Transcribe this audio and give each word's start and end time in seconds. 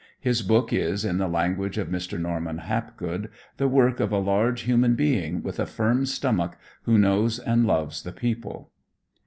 His 0.19 0.41
book 0.41 0.73
is, 0.73 1.05
in 1.05 1.19
the 1.19 1.27
language 1.27 1.77
of 1.77 1.89
Mr. 1.89 2.19
Norman 2.19 2.57
Hapgood, 2.57 3.29
the 3.57 3.67
work 3.67 3.99
of 3.99 4.11
"a 4.11 4.17
large 4.17 4.61
human 4.61 4.95
being, 4.95 5.43
with 5.43 5.59
a 5.59 5.67
firm 5.67 6.07
stomach, 6.07 6.57
who 6.85 6.97
knows 6.97 7.37
and 7.37 7.67
loves 7.67 8.01
the 8.01 8.11
people." 8.11 8.71